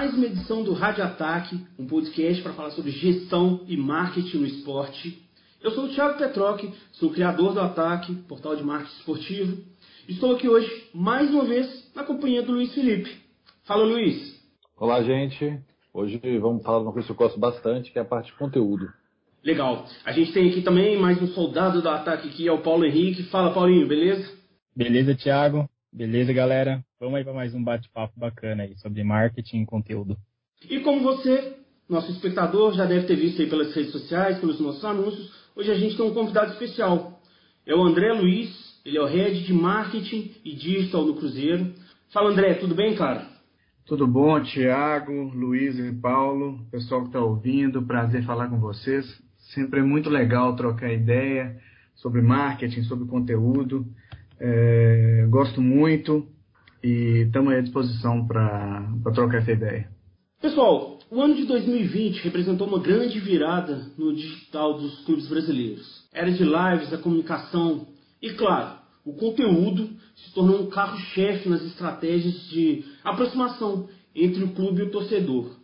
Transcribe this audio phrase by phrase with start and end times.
[0.00, 4.46] mais uma edição do Rádio Ataque, um podcast para falar sobre gestão e marketing no
[4.46, 5.22] esporte.
[5.62, 6.62] Eu sou o Thiago Petroc,
[6.92, 9.58] sou o criador do Ataque, portal de marketing esportivo.
[10.08, 13.14] Estou aqui hoje, mais uma vez, na companhia do Luiz Felipe.
[13.64, 14.42] Fala, Luiz.
[14.74, 15.60] Olá, gente.
[15.92, 18.38] Hoje vamos falar de uma coisa que eu gosto bastante, que é a parte de
[18.38, 18.90] conteúdo.
[19.44, 19.84] Legal.
[20.06, 23.24] A gente tem aqui também mais um soldado do ataque que é o Paulo Henrique.
[23.24, 24.32] Fala, Paulinho, beleza?
[24.74, 25.68] Beleza, Thiago.
[25.92, 26.84] Beleza, galera?
[27.00, 30.16] Vamos aí para mais um bate-papo bacana aí sobre marketing e conteúdo.
[30.68, 31.56] E como você,
[31.88, 35.74] nosso espectador, já deve ter visto aí pelas redes sociais, pelos nossos anúncios, hoje a
[35.74, 37.20] gente tem um convidado especial.
[37.66, 41.74] É o André Luiz, ele é o Head de Marketing e Digital do Cruzeiro.
[42.12, 43.26] Fala, André, tudo bem, cara?
[43.84, 49.04] Tudo bom, Tiago, Luiz e Paulo, pessoal que está ouvindo, prazer falar com vocês.
[49.52, 51.60] Sempre é muito legal trocar ideia
[51.96, 53.84] sobre marketing, sobre conteúdo.
[54.40, 56.26] É, gosto muito
[56.82, 59.88] e estamos à disposição para trocar essa ideia.
[60.40, 66.08] Pessoal, o ano de 2020 representou uma grande virada no digital dos clubes brasileiros.
[66.10, 67.86] Era de lives, a comunicação
[68.22, 74.80] e, claro, o conteúdo se tornou um carro-chefe nas estratégias de aproximação entre o clube
[74.80, 75.54] e o torcedor.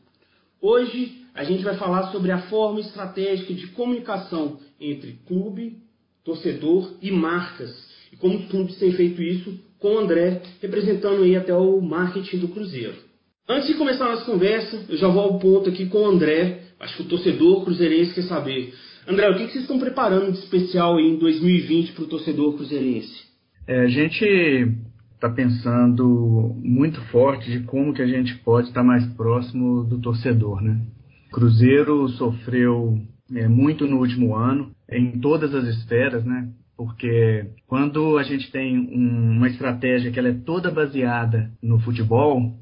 [0.61, 5.79] Hoje a gente vai falar sobre a forma estratégica de comunicação entre clube,
[6.23, 11.55] torcedor e marcas e como clubes têm feito isso com o André, representando aí até
[11.55, 12.95] o marketing do Cruzeiro.
[13.49, 16.63] Antes de começar a nossa conversa, eu já vou ao ponto aqui com o André.
[16.81, 18.75] Acho que o torcedor cruzeirense quer saber.
[19.07, 23.25] André, o que vocês estão preparando de especial em 2020 para o torcedor cruzeirense?
[23.69, 24.25] É, a gente
[25.15, 30.61] está pensando muito forte de como que a gente pode estar mais próximo do torcedor,
[30.61, 30.81] né?
[31.33, 32.99] Cruzeiro sofreu
[33.35, 36.49] é, muito no último ano, em todas as esferas, né?
[36.77, 42.55] Porque quando a gente tem um, uma estratégia que ela é toda baseada no futebol,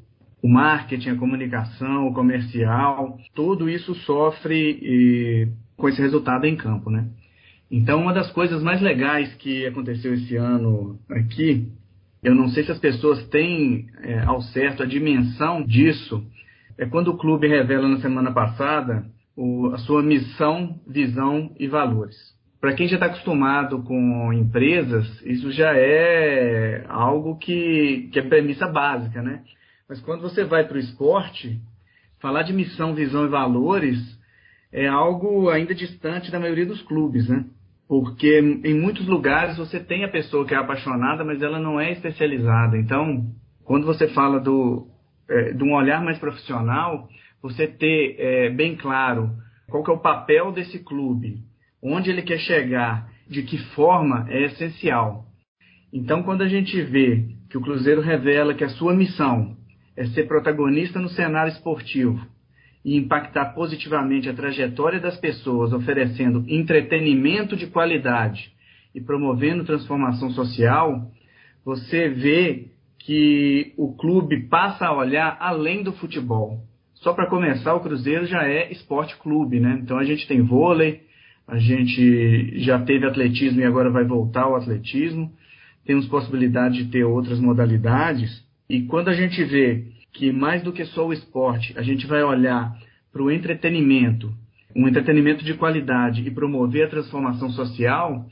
[0.43, 6.91] o marketing, a comunicação, o comercial, tudo isso sofre e, com esse resultado em campo,
[6.91, 7.09] né?
[7.71, 11.73] Então, uma das coisas mais legais que aconteceu esse ano aqui,
[12.23, 16.25] eu não sei se as pessoas têm é, ao certo a dimensão disso,
[16.79, 22.34] é quando o clube revela na semana passada o, a sua missão, visão e valores.
[22.65, 28.67] Para quem já está acostumado com empresas, isso já é algo que, que é premissa
[28.67, 29.43] básica, né?
[29.87, 31.61] Mas quando você vai para o esporte,
[32.23, 33.99] falar de missão, visão e valores
[34.73, 37.45] é algo ainda distante da maioria dos clubes, né?
[37.87, 41.93] Porque em muitos lugares você tem a pessoa que é apaixonada, mas ela não é
[41.93, 42.79] especializada.
[42.79, 43.27] Então,
[43.63, 44.89] quando você fala do,
[45.29, 47.11] é, de um olhar mais profissional,
[47.43, 49.33] você ter é, bem claro
[49.69, 51.45] qual que é o papel desse clube,
[51.85, 55.27] onde ele quer chegar, de que forma, é essencial.
[55.93, 59.57] Então, quando a gente vê que o Cruzeiro revela que a sua missão
[59.95, 62.21] é ser protagonista no cenário esportivo
[62.85, 68.51] e impactar positivamente a trajetória das pessoas, oferecendo entretenimento de qualidade
[68.95, 71.11] e promovendo transformação social,
[71.65, 76.61] você vê que o clube passa a olhar além do futebol.
[76.95, 79.79] Só para começar, o Cruzeiro já é esporte clube, né?
[79.83, 81.03] Então a gente tem vôlei,
[81.47, 85.33] a gente já teve atletismo e agora vai voltar ao atletismo.
[85.85, 88.43] Temos possibilidade de ter outras modalidades.
[88.69, 92.23] E quando a gente vê que mais do que só o esporte, a gente vai
[92.23, 92.77] olhar
[93.13, 94.33] para o entretenimento,
[94.75, 98.27] um entretenimento de qualidade e promover a transformação social,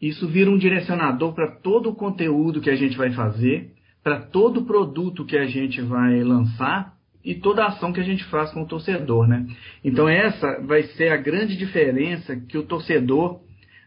[0.00, 3.72] isso vira um direcionador para todo o conteúdo que a gente vai fazer,
[4.02, 6.93] para todo o produto que a gente vai lançar
[7.24, 9.46] e toda ação que a gente faz com o torcedor, né?
[9.82, 13.40] Então essa vai ser a grande diferença que o torcedor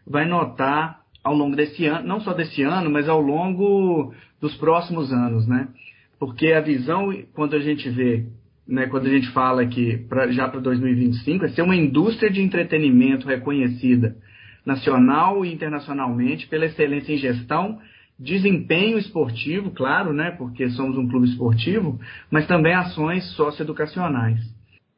[0.06, 5.12] vai notar ao longo desse ano, não só desse ano, mas ao longo dos próximos
[5.12, 5.68] anos, né?
[6.18, 8.26] Porque a visão, quando a gente vê,
[8.66, 12.42] né, quando a gente fala que pra, já para 2025, é ser uma indústria de
[12.42, 14.16] entretenimento reconhecida
[14.66, 17.78] nacional e internacionalmente pela excelência em gestão
[18.18, 22.00] desempenho esportivo, claro, né, porque somos um clube esportivo,
[22.30, 24.40] mas também ações socioeducacionais.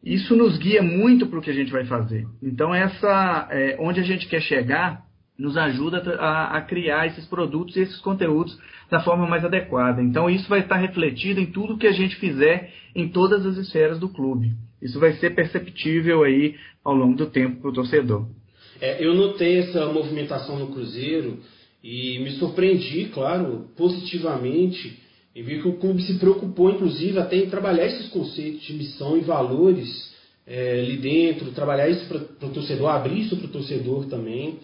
[0.03, 2.27] Isso nos guia muito para o que a gente vai fazer.
[2.43, 5.03] Então, essa, é, onde a gente quer chegar,
[5.39, 8.59] nos ajuda a, a, criar esses produtos e esses conteúdos
[8.91, 10.03] da forma mais adequada.
[10.03, 13.99] Então, isso vai estar refletido em tudo que a gente fizer em todas as esferas
[13.99, 14.53] do clube.
[14.81, 18.27] Isso vai ser perceptível aí ao longo do tempo para o torcedor.
[18.81, 21.39] É, eu notei essa movimentação no Cruzeiro
[21.83, 24.99] e me surpreendi, claro, positivamente,
[25.35, 29.17] em ver que o clube se preocupou, inclusive, até em trabalhar esses conceitos de missão
[29.17, 29.89] e valores
[30.47, 34.59] é, ali dentro, trabalhar isso para o torcedor, abrir isso para o torcedor também.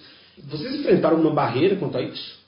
[0.48, 2.44] Vocês enfrentaram uma barreira quanto a isso?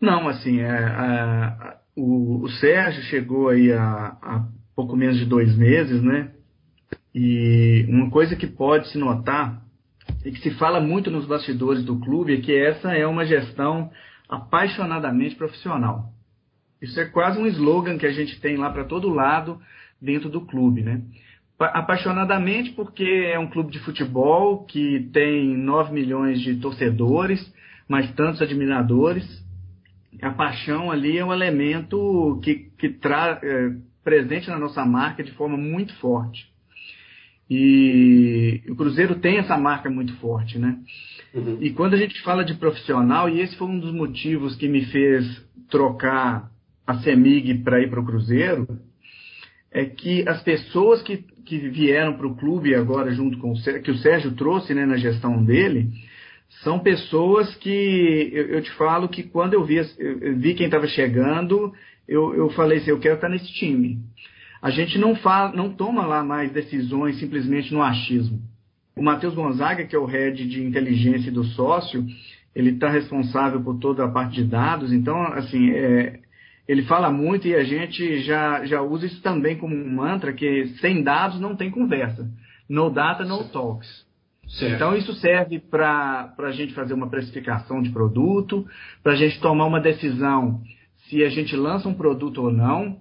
[0.00, 6.02] Não, assim, é, o, o, Sérgio chegou aí a, a pouco menos de dois meses,
[6.02, 6.32] né?
[7.14, 9.61] E uma coisa que pode se notar
[10.24, 13.90] e que se fala muito nos bastidores do clube é que essa é uma gestão
[14.28, 16.12] apaixonadamente profissional.
[16.80, 19.60] Isso é quase um slogan que a gente tem lá para todo lado
[20.00, 21.02] dentro do clube, né?
[21.58, 27.40] Apaixonadamente porque é um clube de futebol que tem 9 milhões de torcedores,
[27.88, 29.24] mas tantos admiradores.
[30.20, 33.70] A paixão ali é um elemento que, que traz é,
[34.02, 36.51] presente na nossa marca de forma muito forte.
[37.54, 40.78] E o Cruzeiro tem essa marca muito forte, né?
[41.34, 41.58] Uhum.
[41.60, 44.86] E quando a gente fala de profissional, e esse foi um dos motivos que me
[44.86, 45.26] fez
[45.68, 46.50] trocar
[46.86, 48.66] a CEMIG para ir para o Cruzeiro,
[49.70, 53.90] é que as pessoas que, que vieram para o clube agora, junto com o que
[53.90, 55.90] o Sérgio trouxe né, na gestão dele,
[56.62, 60.86] são pessoas que eu, eu te falo que quando eu vi, eu vi quem estava
[60.86, 61.70] chegando,
[62.08, 63.98] eu, eu falei assim, eu quero estar nesse time.
[64.62, 68.40] A gente não, fala, não toma lá mais decisões simplesmente no achismo.
[68.94, 72.06] O Matheus Gonzaga, que é o head de inteligência do sócio,
[72.54, 76.20] ele está responsável por toda a parte de dados, então, assim, é,
[76.68, 80.68] ele fala muito e a gente já, já usa isso também como um mantra, que
[80.80, 82.30] sem dados não tem conversa.
[82.68, 84.06] No data, no talks.
[84.46, 84.74] Certo.
[84.74, 88.66] Então, isso serve para a gente fazer uma precificação de produto,
[89.02, 90.60] para a gente tomar uma decisão
[91.08, 92.98] se a gente lança um produto ou não,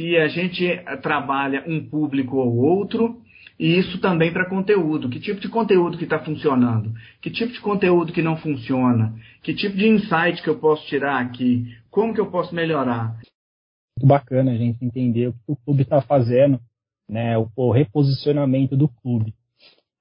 [0.00, 0.66] se a gente
[1.02, 3.20] trabalha um público ou outro,
[3.58, 5.10] e isso também para conteúdo.
[5.10, 6.94] Que tipo de conteúdo que está funcionando?
[7.20, 9.14] Que tipo de conteúdo que não funciona?
[9.42, 11.66] Que tipo de insight que eu posso tirar aqui?
[11.90, 13.12] Como que eu posso melhorar?
[13.98, 16.58] Muito bacana a gente entender o que o clube está fazendo,
[17.06, 19.34] né, o, o, reposicionamento do clube.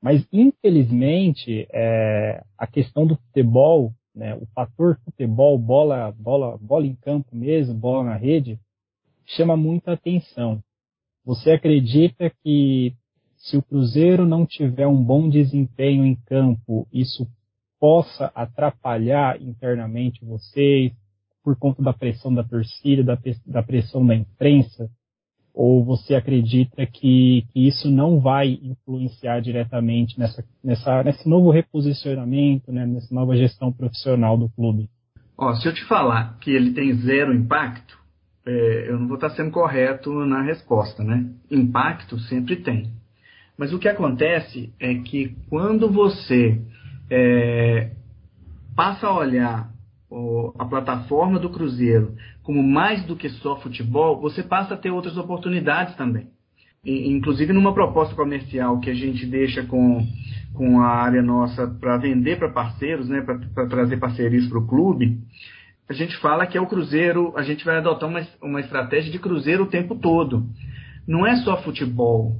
[0.01, 6.95] Mas, infelizmente, é, a questão do futebol, né, o fator futebol, bola, bola, bola em
[6.95, 8.57] campo mesmo, bola na rede,
[9.35, 10.61] chama muita atenção.
[11.25, 12.93] Você acredita que
[13.37, 17.27] se o Cruzeiro não tiver um bom desempenho em campo, isso
[17.79, 20.91] possa atrapalhar internamente vocês
[21.43, 24.89] por conta da pressão da torcida, da, da pressão da imprensa?
[25.53, 32.71] Ou você acredita que, que, isso não vai influenciar diretamente nessa, nessa, nesse novo reposicionamento,
[32.71, 34.89] né, nessa nova gestão profissional do clube?
[35.37, 37.98] Ó, se eu te falar que ele tem zero impacto,
[38.49, 41.23] é, eu não vou estar sendo correto na resposta, né?
[41.51, 42.91] Impacto sempre tem.
[43.55, 46.59] Mas o que acontece é que quando você
[47.11, 47.91] é,
[48.75, 49.69] passa a olhar
[50.09, 54.89] o, a plataforma do Cruzeiro como mais do que só futebol, você passa a ter
[54.89, 56.29] outras oportunidades também.
[56.83, 60.07] E, inclusive numa proposta comercial que a gente deixa com,
[60.55, 65.19] com a área nossa para vender para parceiros, né, para trazer parcerias para o clube,
[65.89, 69.17] a gente fala que é o Cruzeiro, a gente vai adotar uma, uma estratégia de
[69.17, 70.45] Cruzeiro o tempo todo.
[71.07, 72.35] Não é só futebol.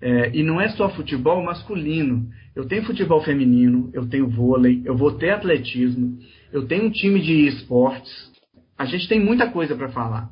[0.00, 2.26] É, e não é só futebol masculino.
[2.54, 6.18] Eu tenho futebol feminino, eu tenho vôlei, eu vou ter atletismo,
[6.50, 8.32] eu tenho um time de esportes.
[8.78, 10.30] A gente tem muita coisa para falar.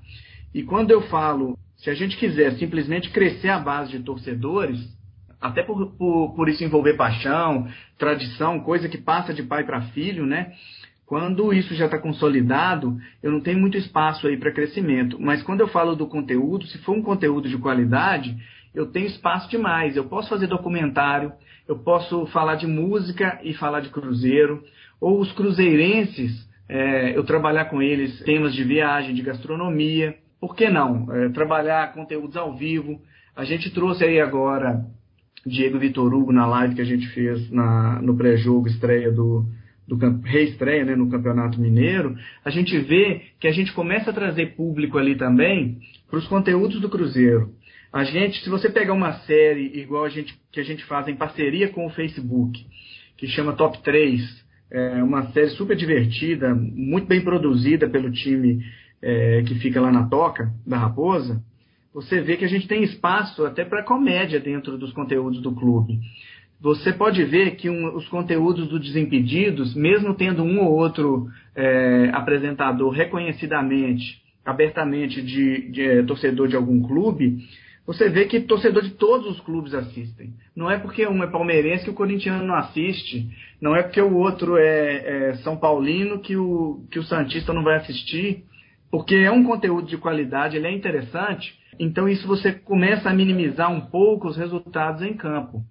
[0.54, 4.80] E quando eu falo, se a gente quiser simplesmente crescer a base de torcedores,
[5.38, 10.24] até por, por, por isso envolver paixão, tradição, coisa que passa de pai para filho,
[10.24, 10.52] né?
[11.06, 15.20] Quando isso já está consolidado, eu não tenho muito espaço aí para crescimento.
[15.20, 18.36] Mas quando eu falo do conteúdo, se for um conteúdo de qualidade,
[18.74, 19.96] eu tenho espaço demais.
[19.96, 21.32] Eu posso fazer documentário,
[21.68, 24.64] eu posso falar de música e falar de cruzeiro,
[25.00, 30.16] ou os cruzeirenses, é, eu trabalhar com eles temas de viagem, de gastronomia.
[30.40, 31.12] Por que não?
[31.14, 32.98] É, trabalhar conteúdos ao vivo.
[33.36, 34.86] A gente trouxe aí agora
[35.44, 39.44] Diego Vitor Hugo na live que a gente fez na, no pré-jogo estreia do,
[39.86, 44.54] do reestreia né, no Campeonato Mineiro, a gente vê que a gente começa a trazer
[44.54, 47.50] público ali também para os conteúdos do Cruzeiro.
[47.92, 51.14] A gente, se você pegar uma série igual a gente, que a gente faz em
[51.14, 52.66] parceria com o Facebook,
[53.16, 58.64] que chama Top 3, é uma série super divertida, muito bem produzida pelo time
[59.00, 61.40] é, que fica lá na Toca, da Raposa,
[61.92, 66.00] você vê que a gente tem espaço até para comédia dentro dos conteúdos do clube
[66.60, 72.10] você pode ver que um, os conteúdos do Desimpedidos, mesmo tendo um ou outro é,
[72.12, 77.38] apresentador reconhecidamente, abertamente de, de é, torcedor de algum clube,
[77.86, 80.32] você vê que torcedor de todos os clubes assistem.
[80.56, 83.28] Não é porque um é palmeirense que o corintiano não assiste,
[83.60, 87.62] não é porque o outro é, é São Paulino que o, que o Santista não
[87.62, 88.44] vai assistir,
[88.90, 93.70] porque é um conteúdo de qualidade, ele é interessante, então isso você começa a minimizar
[93.70, 95.62] um pouco os resultados em campo.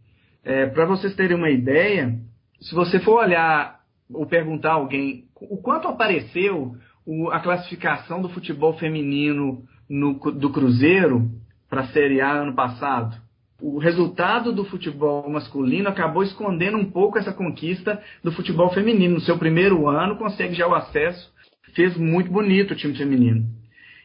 [0.43, 2.17] É, Para vocês terem uma ideia,
[2.62, 3.79] se você for olhar
[4.12, 10.50] ou perguntar a alguém o quanto apareceu o, a classificação do futebol feminino no, do
[10.50, 11.29] Cruzeiro,
[11.69, 13.17] para a Série A ano passado.
[13.59, 19.15] O resultado do futebol masculino acabou escondendo um pouco essa conquista do futebol feminino.
[19.15, 21.31] No seu primeiro ano, consegue já o acesso,
[21.73, 23.45] fez muito bonito o time feminino.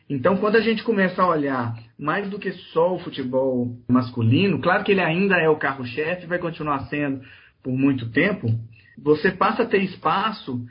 [0.08, 4.82] Então, quando a gente começa a olhar mais do que só o futebol masculino, claro
[4.82, 7.20] que ele ainda é o carro-chefe, vai continuar sendo
[7.62, 8.48] por muito tempo,
[8.96, 10.64] você passa a ter espaço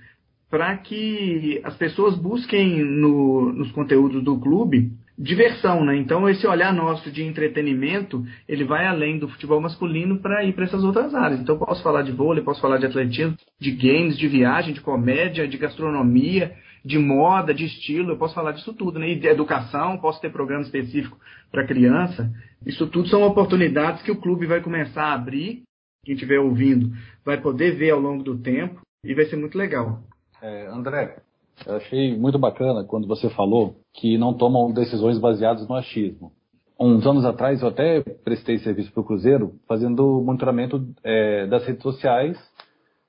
[0.50, 5.98] para que as pessoas busquem no, nos conteúdos do clube diversão, né?
[5.98, 10.65] Então esse olhar nosso de entretenimento, ele vai além do futebol masculino para ir para
[10.65, 11.41] essas outras áreas.
[11.41, 15.48] Então posso falar de vôlei, posso falar de atletismo, de games, de viagem, de comédia,
[15.48, 16.53] de gastronomia,
[16.88, 19.10] de moda, de estilo, eu posso falar disso tudo, né?
[19.10, 21.20] E de educação, posso ter programa específico
[21.51, 22.32] para criança.
[22.65, 25.63] Isso tudo são oportunidades que o clube vai começar a abrir.
[26.06, 26.91] Quem estiver ouvindo
[27.25, 30.00] vai poder ver ao longo do tempo e vai ser muito legal.
[30.41, 31.17] É, André,
[31.65, 36.32] eu achei muito bacana quando você falou que não tomam decisões baseadas no achismo.
[36.79, 41.84] Uns anos atrás eu até prestei serviço para o Cruzeiro fazendo monitoramento é, das redes
[41.84, 42.38] sociais,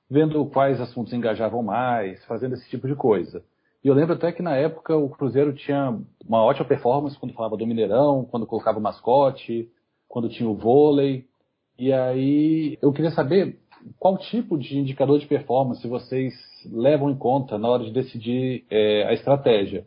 [0.09, 3.41] vendo quais assuntos engajavam mais, fazendo esse tipo de coisa.
[3.83, 7.55] E eu lembro até que na época o Cruzeiro tinha uma ótima performance quando falava
[7.55, 9.69] do Mineirão, quando colocava o mascote,
[10.07, 11.25] quando tinha o vôlei.
[11.77, 13.57] E aí eu queria saber
[13.97, 16.33] qual tipo de indicador de performance vocês
[16.65, 19.85] levam em conta na hora de decidir é, a estratégia?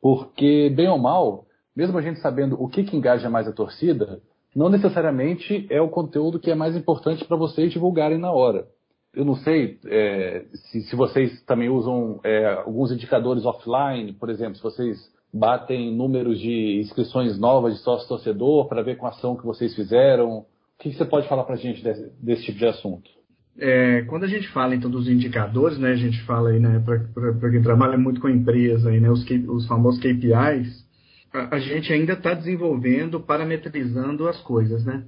[0.00, 1.44] Porque, bem ou mal,
[1.74, 4.20] mesmo a gente sabendo o que, que engaja mais a torcida,
[4.54, 8.66] não necessariamente é o conteúdo que é mais importante para vocês divulgarem na hora.
[9.14, 14.56] Eu não sei é, se, se, vocês também usam é, alguns indicadores offline, por exemplo,
[14.56, 14.98] se vocês
[15.32, 20.38] batem números de inscrições novas de sócio-torcedor para ver com a ação que vocês fizeram.
[20.38, 20.46] O
[20.78, 23.10] que, que você pode falar para a gente desse, desse tipo de assunto?
[23.58, 27.50] É, quando a gente fala então dos indicadores, né, a gente fala aí, né, para
[27.50, 30.86] quem trabalha muito com empresa, aí, né, os, os famosos KPIs,
[31.32, 35.04] a, a gente ainda está desenvolvendo, parametrizando as coisas, né?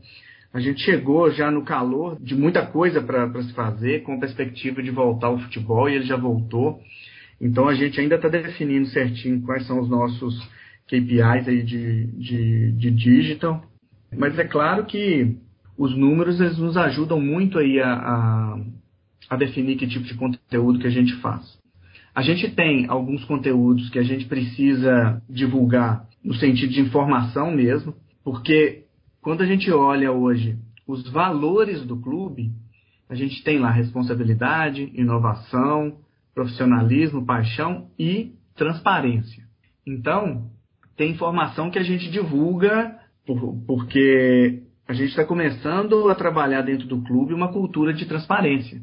[0.55, 4.91] A gente chegou já no calor de muita coisa para se fazer, com perspectiva de
[4.93, 6.81] voltar ao futebol, e ele já voltou.
[7.41, 10.41] Então a gente ainda está definindo certinho quais são os nossos
[10.87, 13.65] KPIs aí de, de, de digital.
[14.17, 15.37] Mas é claro que
[15.77, 18.61] os números eles nos ajudam muito aí a, a,
[19.31, 21.59] a definir que tipo de conteúdo que a gente faz.
[22.15, 27.93] A gente tem alguns conteúdos que a gente precisa divulgar no sentido de informação mesmo,
[28.23, 28.84] porque
[29.25, 32.53] quando a gente olha hoje os valores do clube,
[33.09, 35.97] a gente tem lá responsabilidade, inovação,
[36.35, 39.43] profissionalismo, paixão e transparência.
[39.87, 40.51] Então,
[40.95, 46.87] tem informação que a gente divulga por, porque a gente está começando a trabalhar dentro
[46.87, 48.83] do clube uma cultura de transparência.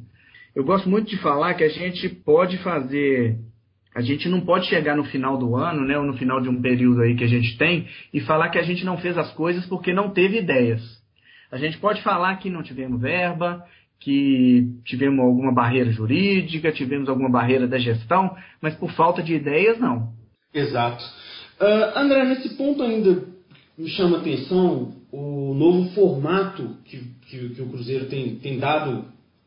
[0.55, 3.37] Eu gosto muito de falar que a gente pode fazer,
[3.93, 6.61] a gente não pode chegar no final do ano, né, ou no final de um
[6.61, 9.65] período aí que a gente tem, e falar que a gente não fez as coisas
[9.65, 10.81] porque não teve ideias.
[11.51, 13.65] A gente pode falar que não tivemos verba,
[13.99, 19.77] que tivemos alguma barreira jurídica, tivemos alguma barreira da gestão, mas por falta de ideias,
[19.77, 20.13] não.
[20.53, 21.03] Exato.
[21.59, 23.25] Uh, André, nesse ponto ainda
[23.77, 29.05] me chama atenção o novo formato que, que, que, o Cruzeiro tem, tem dado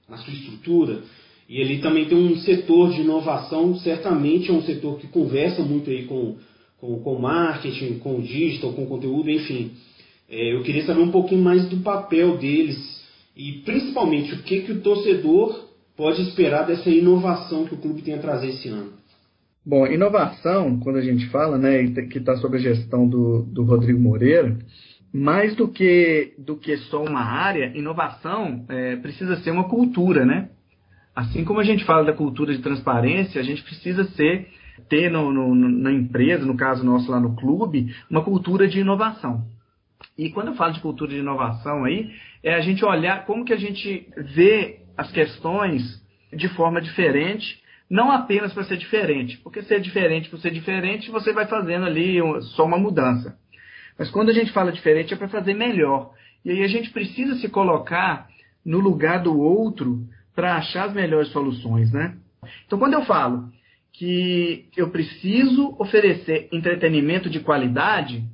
[0.09, 1.03] na sua estrutura.
[1.49, 5.91] E ele também tem um setor de inovação, certamente é um setor que conversa muito
[5.91, 6.37] aí com,
[6.79, 9.73] com, com marketing, com digital, com conteúdo, enfim.
[10.29, 12.79] É, eu queria saber um pouquinho mais do papel deles
[13.37, 18.15] e principalmente o que, que o torcedor pode esperar dessa inovação que o clube tem
[18.15, 18.93] a trazer esse ano.
[19.67, 23.99] Bom, inovação, quando a gente fala, né, que está sob a gestão do, do Rodrigo
[23.99, 24.59] Moreira,
[25.13, 30.51] mais do que, do que só uma área, inovação é, precisa ser uma cultura, né?
[31.15, 34.49] Assim como a gente fala da cultura de transparência, a gente precisa ser,
[34.89, 39.45] ter no, no, na empresa, no caso nosso lá no clube, uma cultura de inovação.
[40.19, 42.11] E quando eu falo de cultura de inovação aí,
[42.43, 46.03] é a gente olhar como que a gente vê as questões
[46.33, 51.33] de forma diferente, não apenas para ser diferente, porque ser diferente por ser diferente, você
[51.33, 52.19] vai fazendo ali
[52.57, 53.39] só uma mudança.
[53.99, 56.13] Mas quando a gente fala diferente é para fazer melhor.
[56.45, 58.29] E aí a gente precisa se colocar
[58.65, 62.17] no lugar do outro para achar as melhores soluções, né?
[62.67, 63.49] Então quando eu falo
[63.93, 68.25] que eu preciso oferecer entretenimento de qualidade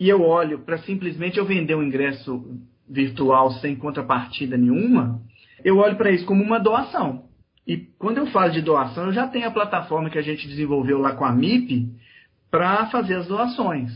[0.00, 5.20] e eu olho para simplesmente eu vender um ingresso virtual sem contrapartida nenhuma,
[5.64, 7.24] eu olho para isso como uma doação.
[7.66, 10.98] E quando eu falo de doação, eu já tenho a plataforma que a gente desenvolveu
[10.98, 11.88] lá com a MIP
[12.50, 13.90] para fazer as doações.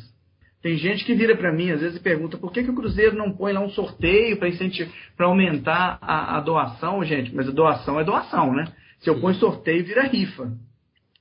[0.63, 3.17] Tem gente que vira para mim às vezes e pergunta por que, que o Cruzeiro
[3.17, 4.39] não põe lá um sorteio
[5.17, 7.35] para aumentar a, a, doação, gente.
[7.35, 8.73] Mas a doação é doação, né?
[8.99, 10.53] Se eu ponho sorteio, vira rifa.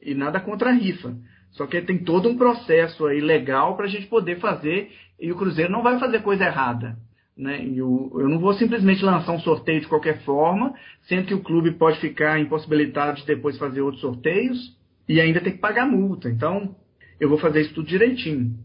[0.02, 1.16] E nada contra a rifa.
[1.52, 5.36] Só que tem todo um processo aí legal para a gente poder fazer e o
[5.36, 6.98] Cruzeiro não vai fazer coisa errada.
[7.38, 7.66] Né?
[7.76, 10.74] Eu, eu não vou simplesmente lançar um sorteio de qualquer forma,
[11.04, 14.76] sendo que o clube pode ficar impossibilitado de depois fazer outros sorteios
[15.08, 16.30] e ainda ter que pagar multa.
[16.30, 16.76] Então,
[17.20, 18.58] eu vou fazer isso tudo direitinho.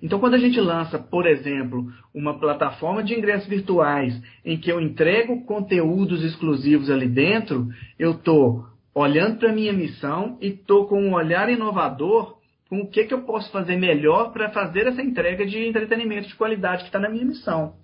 [0.00, 4.80] Então, quando a gente lança, por exemplo, uma plataforma de ingressos virtuais em que eu
[4.80, 8.64] entrego conteúdos exclusivos ali dentro, eu estou
[8.94, 12.38] olhando para a minha missão e estou com um olhar inovador
[12.68, 16.34] com o que, que eu posso fazer melhor para fazer essa entrega de entretenimento de
[16.34, 17.74] qualidade que está na minha missão.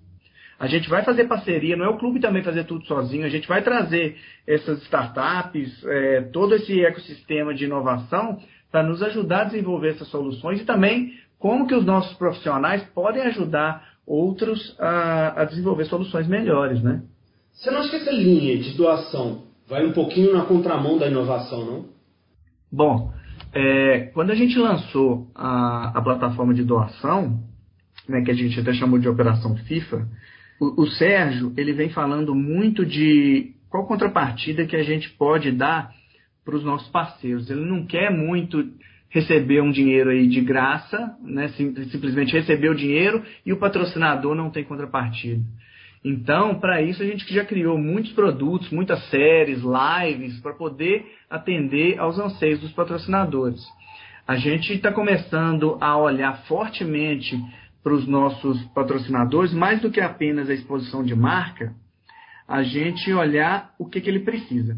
[0.57, 3.47] A gente vai fazer parceria, não é o clube também fazer tudo sozinho, a gente
[3.47, 4.15] vai trazer
[4.47, 8.39] essas startups, é, todo esse ecossistema de inovação
[8.71, 11.13] para nos ajudar a desenvolver essas soluções e também
[11.45, 17.03] como que os nossos profissionais podem ajudar outros a, a desenvolver soluções melhores, né?
[17.53, 21.63] Você não acha que essa linha de doação vai um pouquinho na contramão da inovação,
[21.63, 21.85] não?
[22.71, 23.13] Bom,
[23.53, 27.39] é, quando a gente lançou a, a plataforma de doação,
[28.09, 30.07] né, que a gente até chamou de Operação FIFA,
[30.59, 35.91] o, o Sérgio ele vem falando muito de qual contrapartida que a gente pode dar
[36.43, 37.51] para os nossos parceiros.
[37.51, 38.67] Ele não quer muito
[39.15, 44.49] receber um dinheiro aí de graça, né, simplesmente receber o dinheiro e o patrocinador não
[44.49, 45.41] tem contrapartida.
[46.03, 51.97] Então, para isso, a gente já criou muitos produtos, muitas séries, lives, para poder atender
[51.97, 53.61] aos anseios dos patrocinadores.
[54.27, 57.41] A gente está começando a olhar fortemente
[57.81, 61.73] para os nossos patrocinadores, mais do que apenas a exposição de marca,
[62.45, 64.77] a gente olhar o que, que ele precisa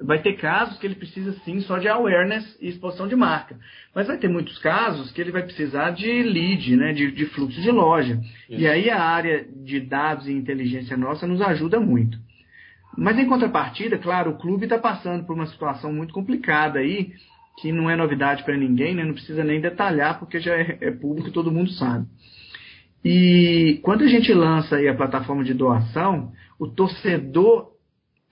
[0.00, 3.58] vai ter casos que ele precisa sim só de awareness e exposição de marca.
[3.94, 7.60] Mas vai ter muitos casos que ele vai precisar de lead, né, de, de fluxo
[7.60, 8.20] de loja.
[8.48, 8.60] Isso.
[8.60, 12.18] E aí a área de dados e inteligência nossa nos ajuda muito.
[12.96, 17.12] Mas em contrapartida, claro, o clube está passando por uma situação muito complicada aí,
[17.60, 20.90] que não é novidade para ninguém, né, não precisa nem detalhar, porque já é, é
[20.90, 22.06] público e todo mundo sabe.
[23.04, 27.75] E quando a gente lança aí a plataforma de doação, o torcedor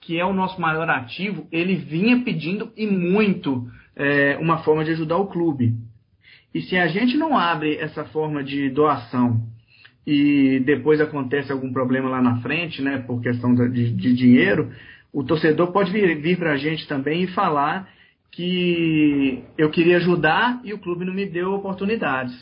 [0.01, 4.91] que é o nosso maior ativo, ele vinha pedindo e muito é, uma forma de
[4.91, 5.73] ajudar o clube.
[6.53, 9.41] E se a gente não abre essa forma de doação
[10.05, 14.71] e depois acontece algum problema lá na frente, né, por questão de, de dinheiro,
[15.11, 17.89] o torcedor pode vir, vir para a gente também e falar
[18.31, 22.33] que eu queria ajudar e o clube não me deu oportunidades.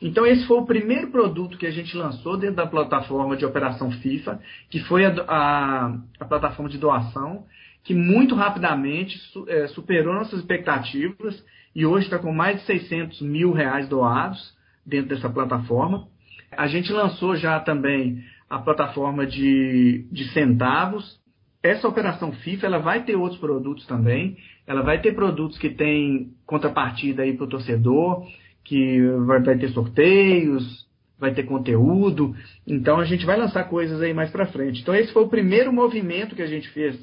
[0.00, 3.90] Então, esse foi o primeiro produto que a gente lançou dentro da plataforma de operação
[3.90, 7.44] FIFA, que foi a, a, a plataforma de doação,
[7.82, 11.42] que muito rapidamente su, é, superou nossas expectativas
[11.74, 14.54] e hoje está com mais de 600 mil reais doados
[14.84, 16.06] dentro dessa plataforma.
[16.50, 21.20] A gente lançou já também a plataforma de, de centavos.
[21.62, 24.36] Essa operação FIFA ela vai ter outros produtos também.
[24.66, 28.26] Ela vai ter produtos que têm contrapartida aí para o torcedor
[28.66, 30.86] que vai, vai ter sorteios,
[31.18, 32.34] vai ter conteúdo.
[32.66, 34.82] Então a gente vai lançar coisas aí mais para frente.
[34.82, 36.98] Então esse foi o primeiro movimento que a gente fez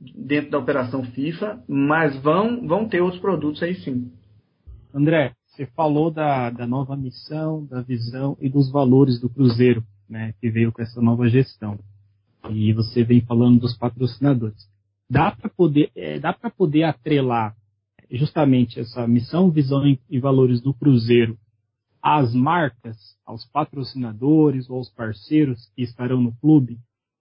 [0.00, 4.10] dentro da operação FIFA, mas vão, vão ter outros produtos aí sim.
[4.94, 10.32] André, você falou da, da nova missão, da visão e dos valores do Cruzeiro, né,
[10.40, 11.78] que veio com essa nova gestão.
[12.48, 14.68] E você vem falando dos patrocinadores.
[15.10, 17.56] Dá para poder, é, dá para poder atrelar
[18.10, 21.36] justamente essa missão, visão e valores do Cruzeiro
[22.02, 26.78] às marcas, aos patrocinadores ou aos parceiros que estarão no clube?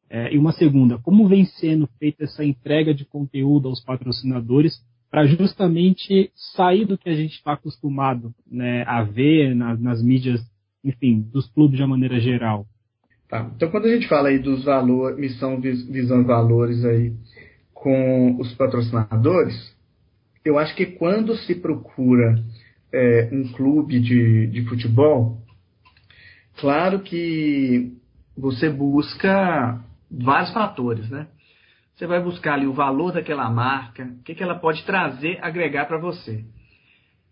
[0.10, 5.26] É, e uma segunda, como vem sendo feita essa entrega de conteúdo aos patrocinadores para
[5.26, 10.40] justamente sair do que a gente está acostumado né, a ver nas, nas mídias,
[10.84, 12.66] enfim, dos clubes de uma maneira geral?
[13.28, 13.52] Tá.
[13.56, 17.14] Então, quando a gente fala aí dos valores, missão, visão valores aí
[17.74, 19.76] com os patrocinadores,
[20.44, 22.36] eu acho que quando se procura
[22.94, 25.38] é, um clube de, de futebol,
[26.58, 27.94] claro que
[28.38, 31.28] você busca vários fatores, né?
[31.96, 35.86] Você vai buscar ali o valor daquela marca, o que, que ela pode trazer, agregar
[35.86, 36.46] para você.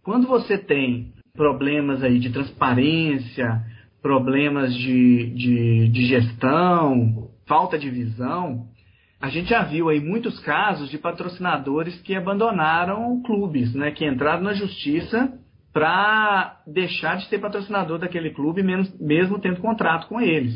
[0.03, 3.63] Quando você tem problemas aí de transparência,
[4.01, 8.67] problemas de, de, de gestão, falta de visão,
[9.25, 14.43] a gente já viu aí muitos casos de patrocinadores que abandonaram clubes, né, que entraram
[14.43, 15.33] na justiça
[15.73, 20.53] para deixar de ser patrocinador daquele clube, mesmo, tendo contrato com eles.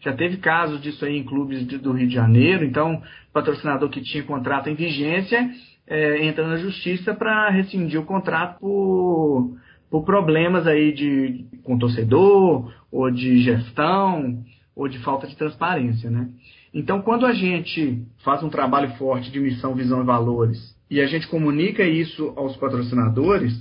[0.00, 4.22] Já teve casos disso aí em clubes do Rio de Janeiro, então patrocinador que tinha
[4.22, 5.50] contrato em vigência
[5.84, 9.56] é, entra na justiça para rescindir o contrato por,
[9.90, 14.44] por problemas aí de, com torcedor, ou de gestão,
[14.76, 16.28] ou de falta de transparência, né?
[16.74, 21.06] Então, quando a gente faz um trabalho forte de missão, visão e valores e a
[21.06, 23.52] gente comunica isso aos patrocinadores,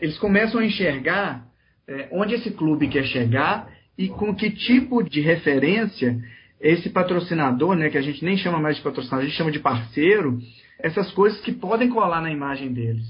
[0.00, 1.46] eles começam a enxergar
[1.86, 6.18] é, onde esse clube quer chegar e com que tipo de referência
[6.60, 9.58] esse patrocinador, né, que a gente nem chama mais de patrocinador, a gente chama de
[9.58, 10.38] parceiro,
[10.78, 13.06] essas coisas que podem colar na imagem deles.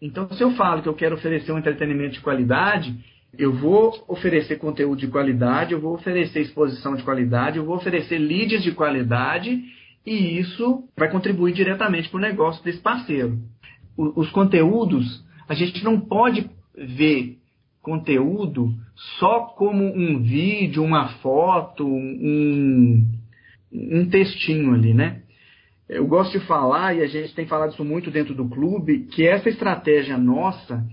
[0.00, 2.94] Então, se eu falo que eu quero oferecer um entretenimento de qualidade,
[3.38, 8.18] eu vou oferecer conteúdo de qualidade, eu vou oferecer exposição de qualidade, eu vou oferecer
[8.18, 9.62] leads de qualidade
[10.04, 13.38] e isso vai contribuir diretamente para o negócio desse parceiro.
[13.96, 17.38] Os conteúdos, a gente não pode ver
[17.82, 18.74] conteúdo
[19.18, 23.04] só como um vídeo, uma foto, um,
[23.72, 25.22] um textinho ali, né?
[25.88, 29.26] Eu gosto de falar, e a gente tem falado isso muito dentro do clube, que
[29.26, 30.84] essa estratégia nossa,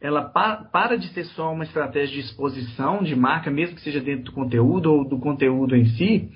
[0.00, 4.00] ela pa para de ser só uma estratégia de exposição de marca, mesmo que seja
[4.00, 6.30] dentro do conteúdo ou do conteúdo em si,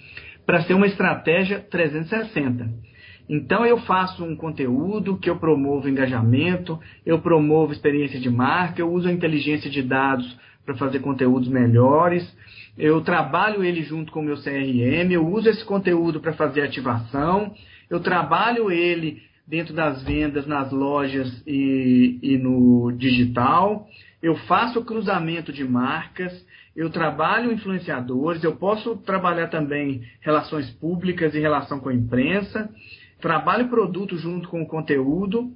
[0.47, 2.68] para ser uma estratégia 360.
[3.29, 8.90] Então eu faço um conteúdo que eu promovo engajamento, eu promovo experiência de marca, eu
[8.90, 12.27] uso a inteligência de dados para fazer conteúdos melhores,
[12.79, 17.53] eu trabalho ele junto com o meu CRM, eu uso esse conteúdo para fazer ativação,
[17.90, 23.89] eu trabalho ele dentro das vendas nas lojas e, e no digital,
[24.23, 26.33] eu faço cruzamento de marcas,
[26.77, 32.69] eu trabalho influenciadores, eu posso trabalhar também relações públicas e relação com a imprensa,
[33.21, 35.51] trabalho produto junto com o conteúdo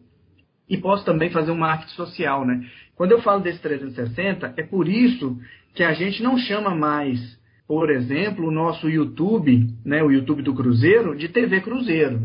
[0.68, 2.64] e posso também fazer um marketing social, né?
[2.96, 5.38] Quando eu falo desse 360, é por isso
[5.74, 7.20] que a gente não chama mais,
[7.68, 12.22] por exemplo, o nosso YouTube, né, o YouTube do Cruzeiro, de TV Cruzeiro.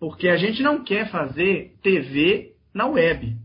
[0.00, 3.36] Porque a gente não quer fazer TV na web.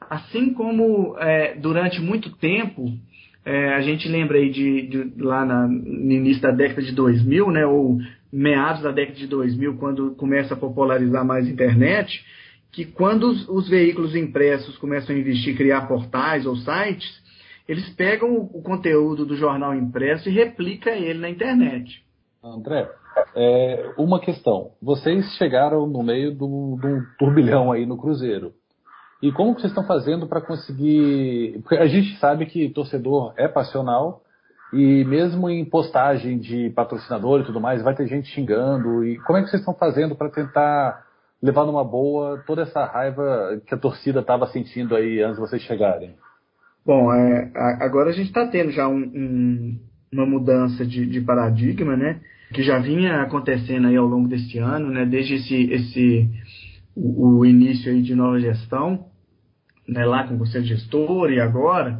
[0.00, 2.90] Assim como é, durante muito tempo,
[3.44, 7.50] é, a gente lembra aí de, de lá na, no início da década de 2000,
[7.50, 7.98] né, ou
[8.32, 12.24] meados da década de 2000, quando começa a popularizar mais a internet,
[12.72, 17.22] que quando os, os veículos impressos começam a investir, criar portais ou sites,
[17.68, 22.02] eles pegam o, o conteúdo do jornal impresso e replica ele na internet.
[22.42, 22.88] André,
[23.34, 24.72] é, uma questão.
[24.82, 26.78] Vocês chegaram no meio de um
[27.18, 28.52] turbilhão aí no Cruzeiro.
[29.22, 31.60] E como vocês estão fazendo para conseguir.
[31.62, 34.22] Porque a gente sabe que torcedor é passional,
[34.72, 39.04] e mesmo em postagem de patrocinador e tudo mais, vai ter gente xingando.
[39.04, 41.04] E como é que vocês estão fazendo para tentar
[41.42, 45.62] levar numa boa toda essa raiva que a torcida estava sentindo aí antes de vocês
[45.62, 46.14] chegarem?
[46.84, 47.50] Bom, é,
[47.80, 49.80] agora a gente está tendo já um, um,
[50.12, 52.20] uma mudança de, de, paradigma, né?
[52.52, 55.04] Que já vinha acontecendo aí ao longo deste ano, né?
[55.04, 56.30] Desde esse, esse
[56.96, 59.06] o, o início aí de nova gestão,
[59.86, 60.04] né?
[60.04, 61.98] Lá com conselho gestor e agora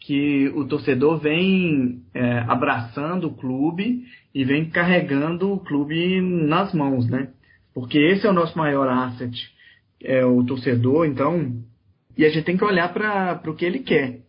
[0.00, 7.06] que o torcedor vem é, abraçando o clube e vem carregando o clube nas mãos,
[7.08, 7.28] né?
[7.74, 9.32] Porque esse é o nosso maior asset,
[10.02, 11.62] é o torcedor, então,
[12.16, 14.20] e a gente tem que olhar para o que ele quer.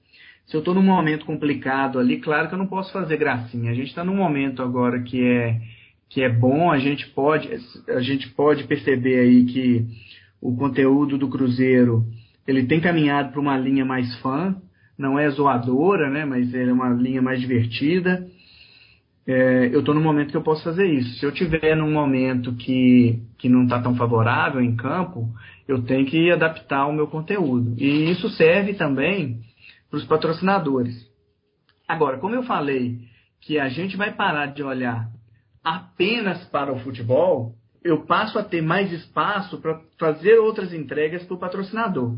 [0.51, 3.71] Se eu estou num momento complicado ali, claro que eu não posso fazer gracinha.
[3.71, 5.61] A gente está num momento agora que é
[6.09, 7.49] que é bom, a gente pode
[7.87, 9.85] a gente pode perceber aí que
[10.41, 12.03] o conteúdo do Cruzeiro
[12.45, 14.53] ele tem caminhado para uma linha mais fã,
[14.97, 18.27] não é zoadora, né, mas é uma linha mais divertida.
[19.25, 21.17] É, eu estou no momento que eu posso fazer isso.
[21.17, 25.29] Se eu tiver num momento que, que não está tão favorável em campo,
[25.65, 27.73] eu tenho que adaptar o meu conteúdo.
[27.77, 29.39] E isso serve também
[29.91, 30.95] para os patrocinadores.
[31.86, 32.99] Agora, como eu falei
[33.41, 35.10] que a gente vai parar de olhar
[35.62, 41.36] apenas para o futebol, eu passo a ter mais espaço para fazer outras entregas para
[41.36, 42.15] o patrocinador.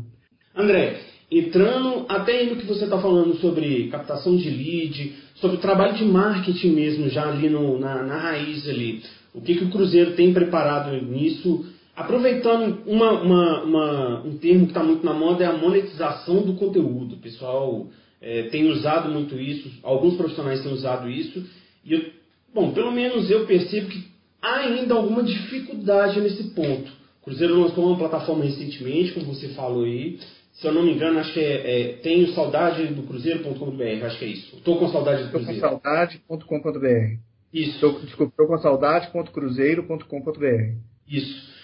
[0.54, 5.94] André, entrando até no que você está falando sobre captação de lead, sobre o trabalho
[5.94, 9.02] de marketing mesmo, já ali no, na, na raiz ali.
[9.34, 11.73] O que, que o Cruzeiro tem preparado nisso?
[11.96, 16.54] Aproveitando uma, uma, uma, um termo que está muito na moda é a monetização do
[16.54, 17.14] conteúdo.
[17.14, 17.86] O pessoal
[18.20, 21.46] é, tem usado muito isso, alguns profissionais têm usado isso.
[21.84, 22.04] E eu,
[22.52, 24.08] bom, pelo menos eu percebo que
[24.42, 26.90] há ainda alguma dificuldade nesse ponto.
[27.20, 30.18] O Cruzeiro lançou uma plataforma recentemente, como você falou aí,
[30.54, 34.24] se eu não me engano, acho que é, é tenho saudade do cruzeiro.com.br, acho que
[34.24, 34.56] é isso.
[34.56, 35.56] Estou com saudade do Cruzeiro.
[35.56, 37.18] Estou com saudade.com.br.
[37.52, 37.80] Isso.
[37.80, 40.76] Tô, desculpa, estou com saudade.cruzeiro.com.br.
[41.08, 41.54] Isso.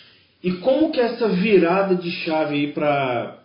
[0.42, 3.38] E como que essa virada de chave aí para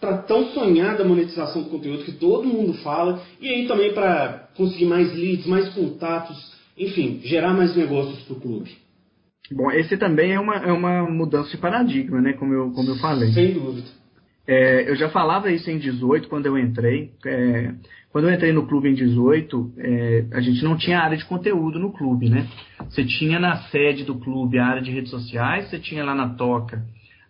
[0.00, 4.86] para tão sonhada monetização do conteúdo que todo mundo fala, e aí também para conseguir
[4.86, 8.70] mais leads, mais contatos, enfim, gerar mais negócios para o clube?
[9.50, 12.34] Bom, esse também é uma, é uma mudança de paradigma, né?
[12.34, 13.32] Como eu, como eu falei.
[13.32, 13.88] Sem dúvida.
[14.48, 17.12] É, eu já falava isso em 18 quando eu entrei.
[17.26, 17.74] É,
[18.10, 21.78] quando eu entrei no clube em 18, é, a gente não tinha área de conteúdo
[21.78, 22.48] no clube, né?
[22.88, 26.30] Você tinha na sede do clube a área de redes sociais, você tinha lá na
[26.30, 26.82] toca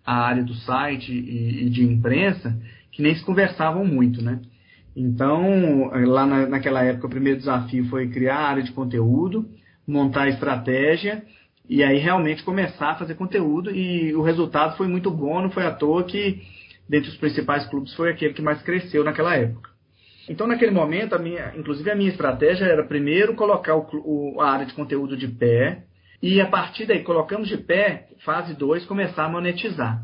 [0.07, 2.57] a área do site e, e de imprensa,
[2.93, 4.41] que nem se conversavam muito, né?
[4.95, 9.45] Então, lá na, naquela época, o primeiro desafio foi criar a área de conteúdo,
[9.85, 11.25] montar a estratégia
[11.69, 15.67] e aí realmente começar a fazer conteúdo e o resultado foi muito bom, não foi
[15.67, 16.41] à toa que
[16.89, 19.71] dentre os principais clubes foi aquele que mais cresceu naquela época.
[20.29, 24.51] Então, naquele momento, a minha, inclusive a minha estratégia era primeiro colocar o, o, a
[24.51, 25.85] área de conteúdo de pé
[26.23, 30.03] e a partir daí colocamos de pé, fase 2, começar a monetizar.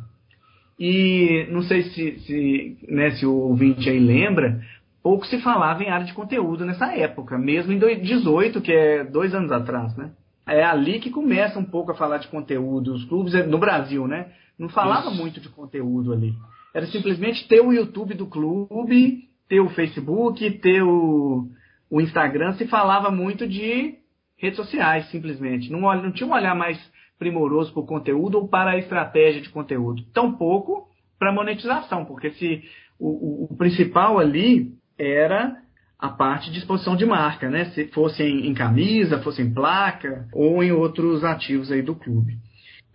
[0.79, 4.61] E não sei se, se, né, se o ouvinte aí lembra,
[5.03, 9.35] pouco se falava em área de conteúdo nessa época, mesmo em 2018, que é dois
[9.35, 10.11] anos atrás, né?
[10.47, 12.95] É ali que começa um pouco a falar de conteúdo.
[12.95, 14.33] Os clubes no Brasil, né?
[14.59, 15.17] Não falava Isso.
[15.17, 16.35] muito de conteúdo ali.
[16.75, 21.49] Era simplesmente ter o YouTube do clube, ter o Facebook, ter o,
[21.89, 22.55] o Instagram.
[22.55, 23.95] Se falava muito de
[24.37, 25.71] redes sociais, simplesmente.
[25.71, 26.79] Não, não tinha um olhar mais
[27.19, 30.03] primoroso para o conteúdo ou para a estratégia de conteúdo.
[30.13, 32.63] Tampouco para monetização, porque se
[32.99, 35.57] o, o, o, principal ali era
[35.99, 37.67] a parte de exposição de marca, né?
[37.67, 42.37] Se fosse em, em, camisa, fosse em placa ou em outros ativos aí do clube.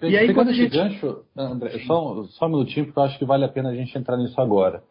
[0.01, 0.75] E aí, quando a gente...
[0.75, 3.97] gancho, André, só, só um minutinho, porque eu acho que vale a pena a gente
[3.97, 4.81] entrar nisso agora.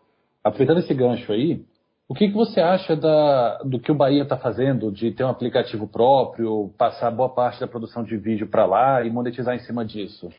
[0.44, 1.62] Aproveitando esse gancho aí,
[2.08, 5.28] o que, que você acha da, do que o Bahia está fazendo, de ter um
[5.28, 9.84] aplicativo próprio, passar boa parte da produção de vídeo para lá e monetizar em cima
[9.84, 10.30] disso?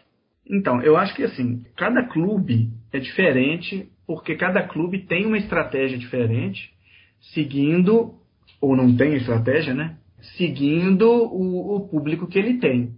[0.49, 5.97] Então, eu acho que assim, cada clube é diferente, porque cada clube tem uma estratégia
[5.97, 6.73] diferente,
[7.34, 8.15] seguindo,
[8.60, 9.97] ou não tem estratégia, né?
[10.38, 12.95] Seguindo o, o público que ele tem.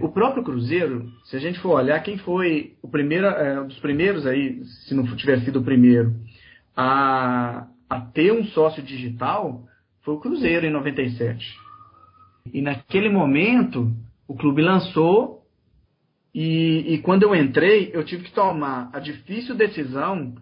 [0.00, 3.78] O próprio Cruzeiro, se a gente for olhar quem foi o primeiro, é, um dos
[3.78, 6.14] primeiros aí, se não tiver sido o primeiro,
[6.76, 9.62] a, a ter um sócio digital
[10.02, 11.46] foi o Cruzeiro em 97.
[12.52, 13.90] E naquele momento,
[14.26, 15.42] o clube lançou
[16.34, 20.34] e, e, quando eu entrei, eu tive que tomar a difícil decisão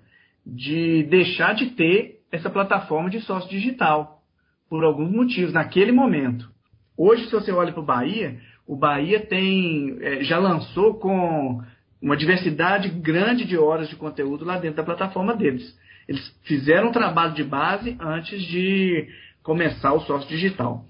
[0.45, 4.23] de deixar de ter essa plataforma de sócio digital,
[4.71, 6.51] por alguns motivos, naquele momento.
[6.97, 11.63] Hoje, se você olha para o Bahia, o Bahia tem, é, já lançou com
[12.01, 15.77] uma diversidade grande de horas de conteúdo lá dentro da plataforma deles.
[16.09, 19.09] Eles fizeram um trabalho de base antes de
[19.43, 20.85] começar o sócio digital.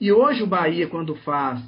[0.00, 1.60] E hoje o Bahia, quando faz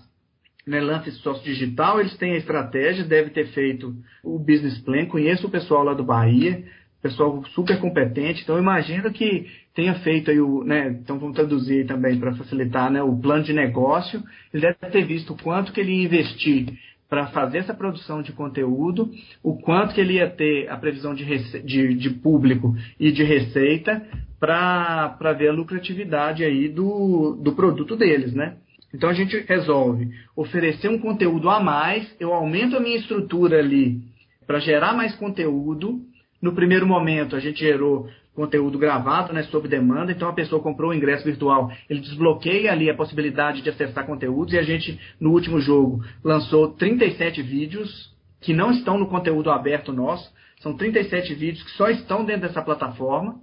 [0.66, 5.46] né, lance sócio digital, eles têm a estratégia, deve ter feito o business plan, conheço
[5.46, 6.64] o pessoal lá do Bahia,
[7.01, 12.18] pessoal super competente, então imagino que tenha feito aí o, né, então vamos traduzir também
[12.18, 15.92] para facilitar, né, o plano de negócio, ele deve ter visto o quanto que ele
[15.92, 16.72] ia investir
[17.08, 19.10] para fazer essa produção de conteúdo,
[19.42, 21.24] o quanto que ele ia ter a previsão de,
[21.62, 24.02] de, de público e de receita
[24.40, 28.56] para ver a lucratividade aí do, do produto deles, né?
[28.92, 34.00] Então a gente resolve oferecer um conteúdo a mais, eu aumento a minha estrutura ali
[34.46, 36.00] para gerar mais conteúdo.
[36.40, 40.12] No primeiro momento a gente gerou conteúdo gravado, né, sob demanda.
[40.12, 44.53] Então a pessoa comprou o ingresso virtual, ele desbloqueia ali a possibilidade de acessar conteúdos
[44.53, 49.92] e a gente no último jogo lançou 37 vídeos que não estão no conteúdo aberto
[49.92, 50.31] nosso.
[50.61, 53.40] São 37 vídeos que só estão dentro dessa plataforma.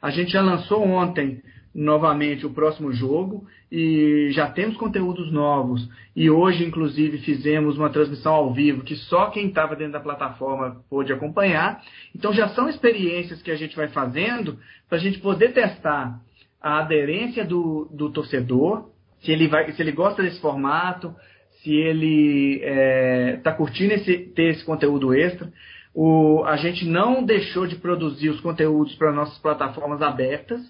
[0.00, 1.42] A gente já lançou ontem
[1.76, 5.86] novamente o próximo jogo e já temos conteúdos novos.
[6.16, 10.82] E hoje, inclusive, fizemos uma transmissão ao vivo que só quem estava dentro da plataforma
[10.88, 11.82] pôde acompanhar.
[12.14, 14.58] Então, já são experiências que a gente vai fazendo
[14.88, 16.18] para a gente poder testar
[16.62, 18.88] a aderência do, do torcedor,
[19.20, 21.14] se ele, vai, se ele gosta desse formato,
[21.62, 25.52] se ele está é, tá curtindo esse, ter esse conteúdo extra.
[25.94, 30.60] O, a gente não deixou de produzir os conteúdos para nossas plataformas abertas,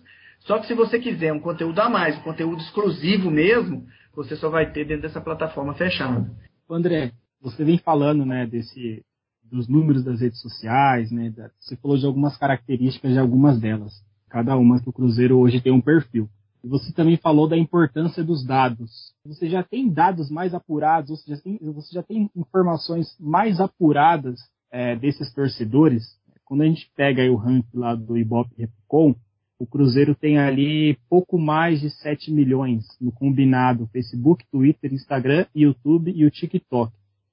[0.47, 4.49] só que se você quiser um conteúdo a mais, um conteúdo exclusivo mesmo, você só
[4.49, 6.31] vai ter dentro dessa plataforma fechada.
[6.71, 9.05] André, você vem falando, né, desse
[9.51, 11.33] dos números das redes sociais, né?
[11.61, 13.93] Você falou de algumas características de algumas delas.
[14.29, 16.29] Cada uma que o Cruzeiro hoje tem um perfil.
[16.65, 18.91] E você também falou da importância dos dados.
[19.25, 24.41] Você já tem dados mais apurados, você já tem, você já tem informações mais apuradas
[24.71, 26.03] é, desses torcedores.
[26.45, 29.15] Quando a gente pega o ranking lá do Ibope Repcom,
[29.59, 36.13] o Cruzeiro tem ali pouco mais de 7 milhões no combinado Facebook, Twitter, Instagram, YouTube
[36.15, 36.93] e o TikTok.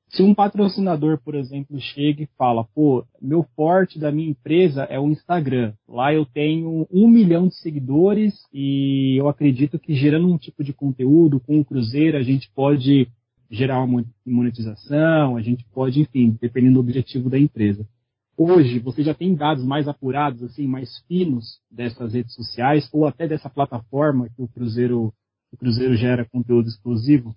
[0.10, 5.00] Se um patrocinador, por exemplo, chega e fala, pô, meu forte da minha empresa é
[5.00, 5.74] o Instagram.
[5.88, 10.72] Lá eu tenho um milhão de seguidores e eu acredito que gerando um tipo de
[10.72, 13.08] conteúdo com o Cruzeiro a gente pode
[13.50, 17.88] gerar uma monetização, a gente pode, enfim, dependendo do objetivo da empresa
[18.38, 23.28] hoje você já tem dados mais apurados, assim, mais finos dessas redes sociais ou até
[23.28, 25.14] dessa plataforma que o Cruzeiro,
[25.52, 27.36] o Cruzeiro gera conteúdo exclusivo?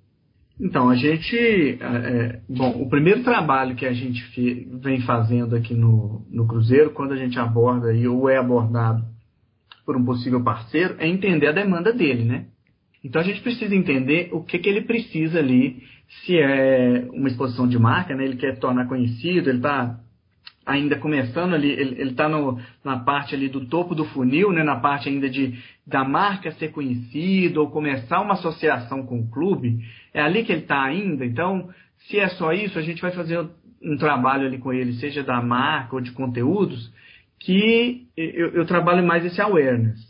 [0.58, 1.36] Então, a gente.
[1.36, 4.22] É, é, bom, o primeiro trabalho que a gente
[4.80, 9.04] vem fazendo aqui no, no Cruzeiro, quando a gente aborda aí, ou é abordado
[9.84, 12.46] por um possível parceiro, é entender a demanda dele, né?
[13.04, 17.68] Então a gente precisa entender o que, que ele precisa ali, se é uma exposição
[17.68, 18.24] de marca, né?
[18.24, 20.00] Ele quer tornar conhecido, ele está
[20.66, 22.28] ainda começando ali, ele está
[22.84, 24.64] na parte ali do topo do funil, né?
[24.64, 29.78] Na parte ainda de da marca ser conhecida ou começar uma associação com o clube,
[30.12, 31.24] é ali que ele está ainda.
[31.24, 31.70] Então,
[32.08, 33.46] se é só isso, a gente vai fazer
[33.80, 36.92] um trabalho ali com ele, seja da marca ou de conteúdos,
[37.38, 40.00] que eu, eu trabalho mais esse awareness.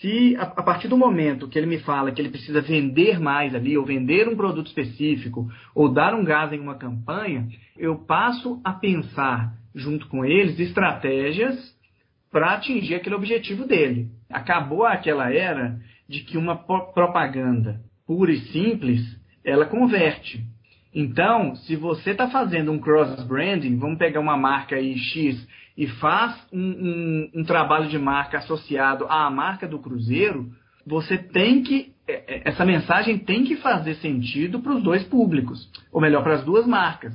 [0.00, 3.54] Se a, a, partir do momento que ele me fala que ele precisa vender mais
[3.54, 8.60] ali, ou vender um produto específico, ou dar um gás em uma campanha, eu passo
[8.64, 11.56] a pensar junto com eles estratégias
[12.30, 14.08] para atingir aquele objetivo dele.
[14.30, 19.00] Acabou aquela era de que uma propaganda pura e simples,
[19.44, 20.44] ela converte.
[20.94, 26.36] Então, se você está fazendo um cross-branding, vamos pegar uma marca aí X e faz
[26.52, 30.50] um, um, um trabalho de marca associado à marca do Cruzeiro,
[30.86, 31.92] você tem que.
[32.06, 36.34] É, é, essa mensagem tem que fazer sentido para os dois públicos, ou melhor, para
[36.34, 37.14] as duas marcas.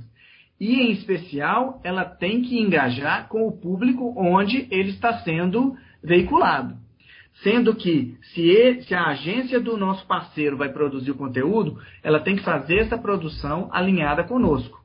[0.60, 6.76] E, em especial, ela tem que engajar com o público onde ele está sendo veiculado.
[7.44, 12.20] Sendo que, se, ele, se, a agência do nosso parceiro vai produzir o conteúdo, ela
[12.20, 14.78] tem que fazer essa produção alinhada conosco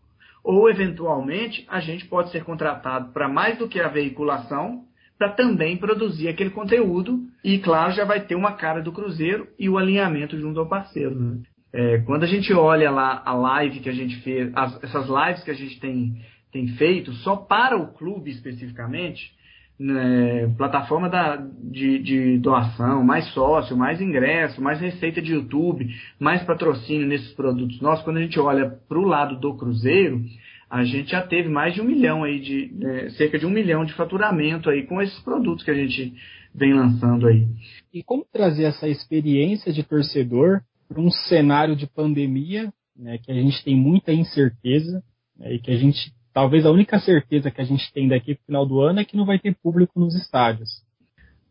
[0.43, 4.85] ou eventualmente a gente pode ser contratado para mais do que a veiculação,
[5.17, 9.69] para também produzir aquele conteúdo e, claro, já vai ter uma cara do Cruzeiro e
[9.69, 11.15] o alinhamento junto ao parceiro.
[11.15, 11.43] Né?
[11.73, 15.43] É, quando a gente olha lá a live que a gente fez, as, essas lives
[15.43, 16.21] que a gente tem,
[16.53, 19.33] tem feito só para o clube especificamente,
[19.79, 25.89] né, plataforma da, de, de, doação, mais sócio, mais ingresso, mais receita de YouTube,
[26.21, 30.23] mais patrocínio nesses produtos nossos, quando a gente olha para o lado do Cruzeiro,
[30.71, 33.85] a gente já teve mais de um milhão aí, de, é, cerca de um milhão
[33.85, 36.15] de faturamento aí com esses produtos que a gente
[36.55, 37.47] vem lançando aí.
[37.93, 40.61] E como trazer essa experiência de torcedor
[40.93, 45.03] para um cenário de pandemia, né, que a gente tem muita incerteza
[45.39, 48.43] né, e que a gente talvez a única certeza que a gente tem daqui para
[48.43, 50.69] o final do ano é que não vai ter público nos estádios.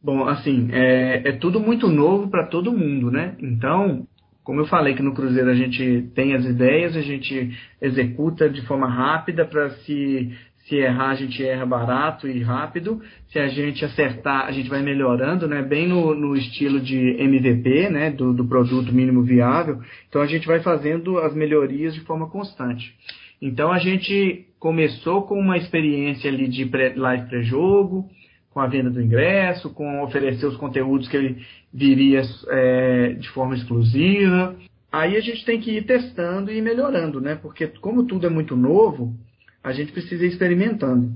[0.03, 3.35] Bom, assim, é, é tudo muito novo para todo mundo, né?
[3.39, 4.07] Então,
[4.43, 8.61] como eu falei que no Cruzeiro a gente tem as ideias, a gente executa de
[8.63, 10.35] forma rápida para se
[10.67, 14.81] se errar a gente erra barato e rápido, se a gente acertar a gente vai
[14.81, 15.61] melhorando, né?
[15.61, 18.11] Bem no, no estilo de MVP, né?
[18.11, 19.79] Do, do produto mínimo viável.
[20.07, 22.95] Então a gente vai fazendo as melhorias de forma constante.
[23.41, 28.07] Então a gente começou com uma experiência ali de pré, live pré-jogo,
[28.51, 31.43] com a venda do ingresso, com oferecer os conteúdos que ele
[31.73, 34.55] viria é, de forma exclusiva.
[34.91, 37.35] Aí a gente tem que ir testando e melhorando, né?
[37.35, 39.15] Porque como tudo é muito novo,
[39.63, 41.11] a gente precisa ir experimentando.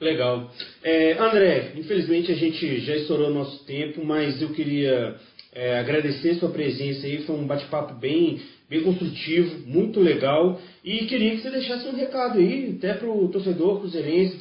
[0.00, 0.50] Legal.
[0.82, 5.16] É, André, infelizmente a gente já estourou nosso tempo, mas eu queria
[5.52, 7.22] é, agradecer sua presença aí.
[7.22, 8.40] Foi um bate-papo bem
[8.72, 10.58] bem construtivo, muito legal.
[10.82, 14.38] E queria que você deixasse um recado aí, até para o torcedor cruzeirense,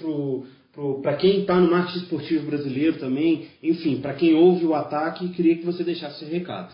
[1.03, 5.57] para quem está no marketing esportivo brasileiro também, enfim, para quem ouve o ataque, queria
[5.57, 6.73] que você deixasse esse recado.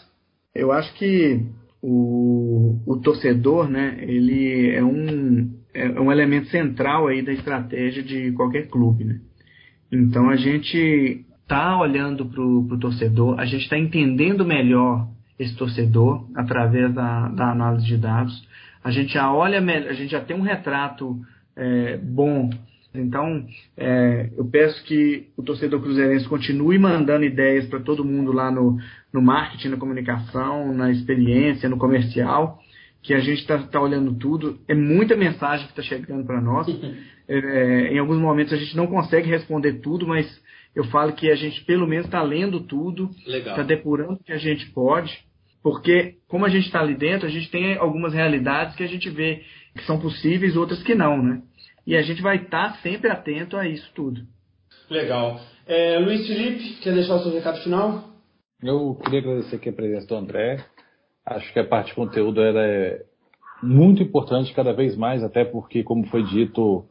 [0.53, 1.41] Eu acho que
[1.81, 8.31] o, o torcedor, né, ele é um, é um elemento central aí da estratégia de
[8.31, 9.19] qualquer clube, né?
[9.91, 16.27] Então a gente está olhando para o torcedor, a gente está entendendo melhor esse torcedor
[16.35, 18.47] através da, da análise de dados.
[18.83, 21.19] A gente já olha, a gente já tem um retrato
[21.55, 22.49] é, bom.
[22.93, 23.45] Então,
[23.77, 28.77] é, eu peço que o torcedor cruzeirense continue mandando ideias para todo mundo lá no,
[29.13, 32.59] no marketing, na comunicação, na experiência, no comercial,
[33.01, 34.59] que a gente está tá olhando tudo.
[34.67, 36.67] É muita mensagem que está chegando para nós.
[37.29, 40.25] É, em alguns momentos a gente não consegue responder tudo, mas
[40.73, 44.37] eu falo que a gente pelo menos está lendo tudo, está depurando o que a
[44.37, 45.11] gente pode.
[45.61, 49.09] Porque, como a gente está ali dentro, a gente tem algumas realidades que a gente
[49.09, 49.43] vê
[49.75, 51.41] que são possíveis, outras que não, né?
[51.85, 54.21] E a gente vai estar tá sempre atento a isso tudo.
[54.89, 55.41] Legal.
[55.65, 58.05] É, Luiz Felipe, quer deixar o seu recado final?
[58.63, 60.63] Eu queria agradecer aqui a presença do André.
[61.29, 63.05] Acho que a parte de conteúdo era é
[63.61, 66.85] muito importante cada vez mais, até porque, como foi dito,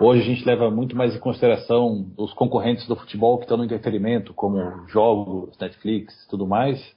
[0.00, 3.64] hoje a gente leva muito mais em consideração os concorrentes do futebol que estão no
[3.64, 6.92] entretenimento, como jogos, Netflix e tudo mais.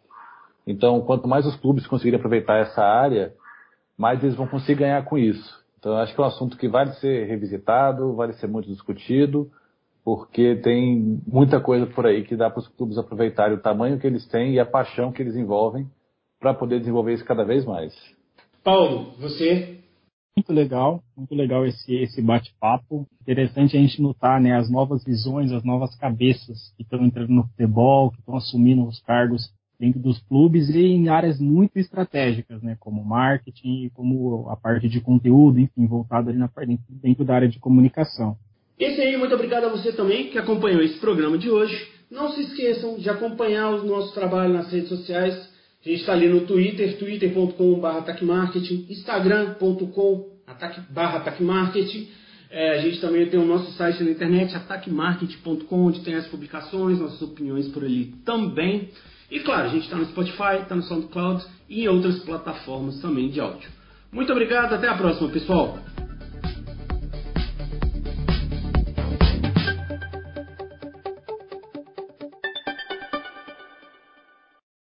[0.65, 3.32] Então, quanto mais os clubes conseguirem aproveitar essa área,
[3.95, 5.63] mais eles vão conseguir ganhar com isso.
[5.77, 9.51] Então, acho que é um assunto que vale ser revisitado, vale ser muito discutido,
[10.03, 14.07] porque tem muita coisa por aí que dá para os clubes aproveitarem o tamanho que
[14.07, 15.88] eles têm e a paixão que eles envolvem
[16.42, 17.94] para poder desenvolver isso cada vez mais.
[18.64, 19.78] Paulo, você?
[20.36, 23.06] Muito legal, muito legal esse, esse bate-papo.
[23.22, 27.44] Interessante a gente notar né, as novas visões, as novas cabeças que estão entrando no
[27.44, 32.76] futebol, que estão assumindo os cargos dentro dos clubes e em áreas muito estratégicas, né,
[32.80, 36.50] como marketing, como a parte de conteúdo, enfim, voltado ali na
[36.89, 38.38] dentro da área de comunicação.
[38.80, 41.76] Esse aí, muito obrigado a você também que acompanhou esse programa de hoje.
[42.10, 45.51] Não se esqueçam de acompanhar o nosso trabalho nas redes sociais.
[45.84, 50.32] A gente está ali no Twitter, twitter.com.br ataquemarketing, instagram.com
[50.89, 51.23] barra.
[52.51, 56.99] É, a gente também tem o nosso site na internet, ataquemarketing.com, onde tem as publicações,
[56.99, 58.89] nossas opiniões por ali também.
[59.32, 63.29] E claro, a gente está no Spotify, está no SoundCloud e em outras plataformas também
[63.29, 63.69] de áudio.
[64.11, 65.79] Muito obrigado, até a próxima, pessoal!